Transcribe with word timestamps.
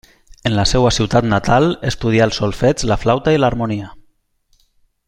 En 0.49 0.53
la 0.59 0.63
seva 0.69 0.91
ciutat 0.95 1.27
natal 1.33 1.69
estudià 1.91 2.25
el 2.29 2.35
solfeig, 2.39 2.87
la 2.93 2.99
flauta 3.05 3.37
i 3.39 3.43
l'harmonia. 3.43 3.95